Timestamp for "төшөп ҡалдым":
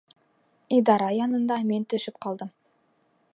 1.95-2.53